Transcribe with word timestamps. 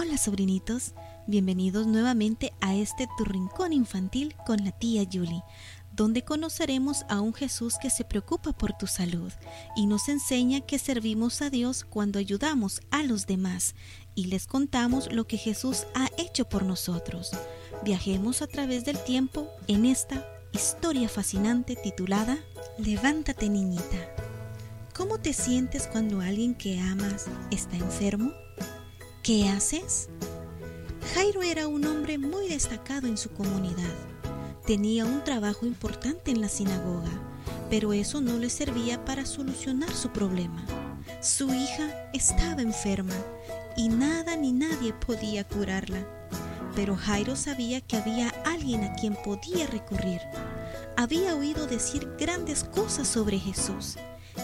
Hola 0.00 0.16
sobrinitos, 0.16 0.94
bienvenidos 1.26 1.88
nuevamente 1.88 2.52
a 2.60 2.72
este 2.76 3.08
tu 3.18 3.24
rincón 3.24 3.72
infantil 3.72 4.32
con 4.46 4.64
la 4.64 4.70
tía 4.70 5.04
Julie, 5.12 5.42
donde 5.90 6.22
conoceremos 6.22 7.04
a 7.08 7.20
un 7.20 7.34
Jesús 7.34 7.74
que 7.82 7.90
se 7.90 8.04
preocupa 8.04 8.52
por 8.52 8.74
tu 8.74 8.86
salud 8.86 9.32
y 9.74 9.86
nos 9.86 10.08
enseña 10.08 10.60
que 10.60 10.78
servimos 10.78 11.42
a 11.42 11.50
Dios 11.50 11.84
cuando 11.84 12.20
ayudamos 12.20 12.80
a 12.92 13.02
los 13.02 13.26
demás 13.26 13.74
y 14.14 14.26
les 14.26 14.46
contamos 14.46 15.12
lo 15.12 15.26
que 15.26 15.36
Jesús 15.36 15.88
ha 15.96 16.08
hecho 16.16 16.48
por 16.48 16.62
nosotros. 16.62 17.32
Viajemos 17.82 18.40
a 18.40 18.46
través 18.46 18.84
del 18.84 19.02
tiempo 19.02 19.48
en 19.66 19.84
esta 19.84 20.24
historia 20.52 21.08
fascinante 21.08 21.74
titulada 21.74 22.38
Levántate 22.78 23.48
niñita. 23.48 24.14
¿Cómo 24.94 25.18
te 25.18 25.32
sientes 25.32 25.88
cuando 25.88 26.20
alguien 26.20 26.54
que 26.54 26.78
amas 26.78 27.26
está 27.50 27.74
enfermo? 27.74 28.30
¿Qué 29.22 29.48
haces? 29.48 30.08
Jairo 31.14 31.42
era 31.42 31.68
un 31.68 31.84
hombre 31.86 32.18
muy 32.18 32.48
destacado 32.48 33.06
en 33.06 33.16
su 33.16 33.30
comunidad 33.30 33.94
Tenía 34.68 35.06
un 35.06 35.24
trabajo 35.24 35.64
importante 35.64 36.30
en 36.30 36.42
la 36.42 36.48
sinagoga, 36.50 37.08
pero 37.70 37.94
eso 37.94 38.20
no 38.20 38.36
le 38.36 38.50
servía 38.50 39.02
para 39.02 39.24
solucionar 39.24 39.90
su 39.90 40.10
problema. 40.10 40.62
Su 41.22 41.54
hija 41.54 42.10
estaba 42.12 42.60
enferma 42.60 43.14
y 43.78 43.88
nada 43.88 44.36
ni 44.36 44.52
nadie 44.52 44.92
podía 44.92 45.44
curarla. 45.44 46.06
Pero 46.76 46.96
Jairo 46.98 47.34
sabía 47.34 47.80
que 47.80 47.96
había 47.96 48.28
alguien 48.44 48.84
a 48.84 48.94
quien 48.96 49.16
podía 49.24 49.66
recurrir. 49.68 50.20
Había 50.98 51.34
oído 51.34 51.66
decir 51.66 52.06
grandes 52.18 52.62
cosas 52.62 53.08
sobre 53.08 53.38
Jesús, 53.38 53.96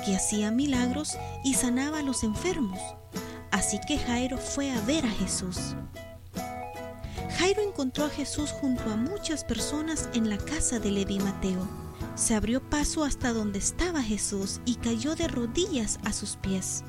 que 0.07 0.17
hacía 0.17 0.51
milagros 0.51 1.19
y 1.45 1.53
sanaba 1.53 1.99
a 1.99 2.03
los 2.03 2.25
enfermos. 2.25 2.81
Así 3.55 3.79
que 3.79 3.99
Jairo 3.99 4.37
fue 4.37 4.73
a 4.73 4.81
ver 4.81 5.07
a 5.07 5.11
Jesús. 5.11 5.77
Jairo 7.39 7.63
encontró 7.63 8.07
a 8.07 8.11
Jesús 8.11 8.51
junto 8.51 8.83
a 8.91 8.97
muchas 8.97 9.45
personas 9.45 10.09
en 10.13 10.29
la 10.29 10.39
casa 10.39 10.81
de 10.81 10.91
Levi 10.91 11.21
Mateo. 11.21 11.65
Se 12.17 12.35
abrió 12.35 12.69
paso 12.69 13.05
hasta 13.05 13.33
donde 13.33 13.61
estaba 13.61 14.03
Jesús 14.03 14.61
y 14.65 14.75
cayó 14.75 15.15
de 15.15 15.29
rodillas 15.29 16.01
a 16.05 16.13
sus 16.13 16.35
pies. 16.35 16.83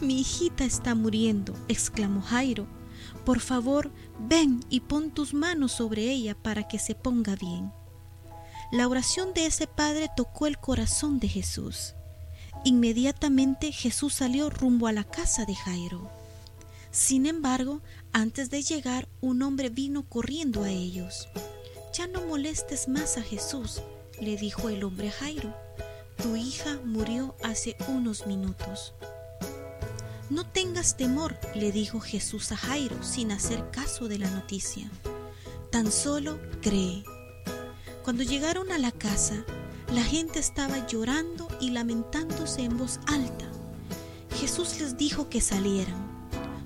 Mi 0.00 0.20
hijita 0.20 0.62
está 0.62 0.94
muriendo, 0.94 1.52
exclamó 1.66 2.22
Jairo. 2.22 2.68
Por 3.24 3.40
favor, 3.40 3.90
ven 4.20 4.64
y 4.68 4.82
pon 4.82 5.10
tus 5.10 5.34
manos 5.34 5.72
sobre 5.72 6.02
ella 6.02 6.36
para 6.40 6.68
que 6.68 6.78
se 6.78 6.94
ponga 6.94 7.34
bien. 7.34 7.72
La 8.70 8.86
oración 8.86 9.34
de 9.34 9.46
ese 9.46 9.66
padre 9.66 10.08
tocó 10.16 10.46
el 10.46 10.58
corazón 10.58 11.18
de 11.18 11.26
Jesús. 11.26 11.96
Inmediatamente 12.64 13.72
Jesús 13.72 14.14
salió 14.14 14.48
rumbo 14.48 14.86
a 14.86 14.92
la 14.92 15.02
casa 15.02 15.44
de 15.44 15.54
Jairo. 15.54 16.08
Sin 16.92 17.26
embargo, 17.26 17.80
antes 18.12 18.50
de 18.50 18.62
llegar, 18.62 19.08
un 19.20 19.42
hombre 19.42 19.68
vino 19.68 20.08
corriendo 20.08 20.62
a 20.62 20.70
ellos. 20.70 21.28
Ya 21.92 22.06
no 22.06 22.20
molestes 22.22 22.86
más 22.86 23.16
a 23.16 23.22
Jesús, 23.22 23.82
le 24.20 24.36
dijo 24.36 24.68
el 24.68 24.84
hombre 24.84 25.08
a 25.08 25.12
Jairo. 25.12 25.56
Tu 26.22 26.36
hija 26.36 26.78
murió 26.84 27.34
hace 27.42 27.76
unos 27.88 28.28
minutos. 28.28 28.94
No 30.30 30.46
tengas 30.46 30.96
temor, 30.96 31.36
le 31.56 31.72
dijo 31.72 31.98
Jesús 31.98 32.52
a 32.52 32.56
Jairo 32.56 33.02
sin 33.02 33.32
hacer 33.32 33.70
caso 33.72 34.06
de 34.06 34.18
la 34.18 34.30
noticia. 34.30 34.88
Tan 35.70 35.90
solo 35.90 36.38
cree. 36.60 37.02
Cuando 38.04 38.22
llegaron 38.22 38.70
a 38.70 38.78
la 38.78 38.92
casa, 38.92 39.44
la 39.92 40.02
gente 40.02 40.38
estaba 40.38 40.86
llorando 40.86 41.48
y 41.60 41.70
lamentándose 41.70 42.62
en 42.62 42.78
voz 42.78 43.00
alta. 43.06 43.46
Jesús 44.40 44.80
les 44.80 44.96
dijo 44.96 45.28
que 45.28 45.40
salieran 45.40 46.12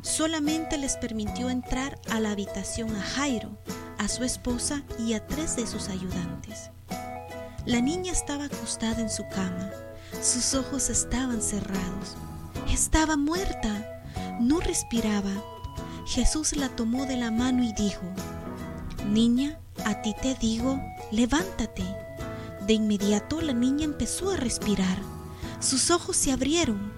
solamente 0.07 0.79
les 0.79 0.97
permitió 0.97 1.51
entrar 1.51 1.99
a 2.11 2.21
la 2.21 2.31
habitación 2.31 2.95
a 2.95 3.03
Jairo, 3.03 3.51
a 3.99 4.09
su 4.09 4.23
esposa 4.23 4.83
y 4.99 5.15
a 5.15 5.27
tres 5.27 5.57
de 5.57 5.67
sus 5.67 5.89
ayudantes. 5.89 6.71
La 7.67 7.81
niña 7.81 8.13
estaba 8.13 8.45
acostada 8.45 9.01
en 9.01 9.11
su 9.11 9.27
cama, 9.29 9.71
sus 10.23 10.55
ojos 10.55 10.91
estaban 10.91 11.43
cerrados, 11.43 12.15
estaba 12.71 13.17
muerta, 13.17 14.05
no 14.41 14.61
respiraba. 14.61 15.33
Jesús 16.07 16.57
la 16.57 16.69
tomó 16.69 17.05
de 17.07 17.17
la 17.17 17.33
mano 17.33 17.65
y 17.65 17.73
dijo, 17.73 18.03
Niña, 19.09 19.59
a 19.85 20.03
ti 20.03 20.15
te 20.23 20.37
digo, 20.37 20.81
levántate. 21.11 21.83
De 22.67 22.75
inmediato 22.75 23.41
la 23.41 23.53
niña 23.53 23.85
empezó 23.85 24.31
a 24.31 24.37
respirar, 24.37 24.99
sus 25.61 25.91
ojos 25.91 26.17
se 26.17 26.33
abrieron, 26.33 26.93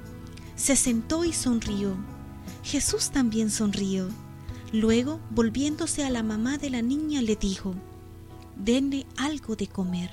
se 0.56 0.76
sentó 0.76 1.24
y 1.24 1.32
sonrió 1.32 1.96
Jesús 2.68 3.10
también 3.10 3.50
sonrió. 3.50 4.10
Luego, 4.72 5.20
volviéndose 5.30 6.04
a 6.04 6.10
la 6.10 6.22
mamá 6.22 6.58
de 6.58 6.68
la 6.68 6.82
niña, 6.82 7.22
le 7.22 7.34
dijo, 7.34 7.74
Denle 8.56 9.06
algo 9.16 9.56
de 9.56 9.68
comer. 9.68 10.10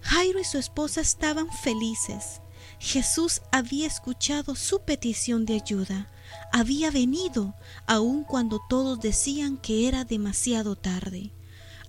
Jairo 0.00 0.40
y 0.40 0.44
su 0.44 0.58
esposa 0.58 1.00
estaban 1.00 1.48
felices. 1.62 2.40
Jesús 2.80 3.42
había 3.52 3.86
escuchado 3.86 4.56
su 4.56 4.80
petición 4.80 5.46
de 5.46 5.54
ayuda, 5.54 6.10
había 6.52 6.90
venido, 6.90 7.54
aun 7.86 8.24
cuando 8.24 8.60
todos 8.68 8.98
decían 8.98 9.56
que 9.56 9.86
era 9.86 10.04
demasiado 10.04 10.74
tarde. 10.74 11.32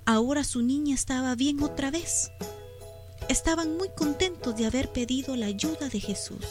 Ahora 0.10 0.46
su 0.46 0.62
niña 0.62 0.96
estaba 0.96 1.36
bien 1.36 1.62
otra 1.62 1.92
vez. 1.92 2.32
Estaban 3.28 3.76
muy 3.76 3.90
contentos 3.90 4.56
de 4.56 4.66
haber 4.66 4.90
pedido 4.94 5.36
la 5.36 5.48
ayuda 5.48 5.90
de 5.90 6.00
Jesús. 6.00 6.46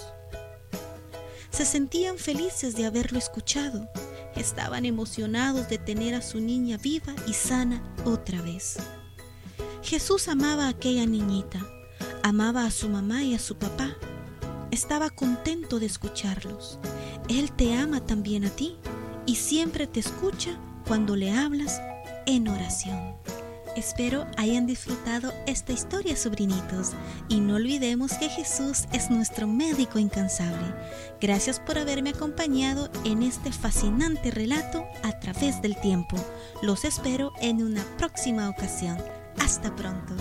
Se 1.49 1.65
sentían 1.65 2.19
felices 2.19 2.77
de 2.77 2.85
haberlo 2.85 3.19
escuchado. 3.19 3.89
Estaban 4.35 4.85
emocionados 4.85 5.71
de 5.71 5.79
tener 5.79 6.15
a 6.15 6.21
su 6.21 6.39
niña 6.39 6.77
viva 6.77 7.15
y 7.27 7.33
sana 7.33 7.83
otra 8.05 8.43
vez. 8.43 8.77
Jesús 9.83 10.29
amaba 10.29 10.67
a 10.67 10.71
aquella 10.71 11.07
niñita, 11.07 11.67
amaba 12.23 12.67
a 12.67 12.71
su 12.71 12.91
mamá 12.91 13.25
y 13.25 13.35
a 13.35 13.39
su 13.39 13.57
papá. 13.57 13.97
Estaba 14.71 15.09
contento 15.09 15.79
de 15.79 15.87
escucharlos. 15.87 16.79
Él 17.31 17.51
te 17.53 17.75
ama 17.75 18.05
también 18.05 18.45
a 18.45 18.51
ti 18.51 18.77
y 19.25 19.37
siempre 19.37 19.87
te 19.87 20.01
escucha 20.01 20.61
cuando 20.87 21.17
le 21.17 21.33
hablas 21.33 21.81
en 22.27 22.49
oración. 22.49 23.17
Espero 23.77 24.27
hayan 24.39 24.67
disfrutado 24.67 25.35
esta 25.47 25.73
historia, 25.73 26.17
sobrinitos, 26.17 26.93
y 27.29 27.41
no 27.41 27.57
olvidemos 27.57 28.15
que 28.15 28.31
Jesús 28.31 28.87
es 28.93 29.11
nuestro 29.11 29.47
médico 29.47 29.99
incansable. 29.99 30.75
Gracias 31.21 31.61
por 31.61 31.79
haberme 31.79 32.11
acompañado 32.11 32.89
en 33.05 33.23
este 33.23 33.53
fascinante 33.53 34.31
relato 34.31 34.87
a 35.03 35.21
través 35.21 35.61
del 35.61 35.79
tiempo. 35.81 36.17
Los 36.63 36.87
espero 36.87 37.33
en 37.43 37.63
una 37.63 37.85
próxima 37.99 38.49
ocasión. 38.49 38.97
Hasta 39.39 39.75
pronto. 39.77 40.15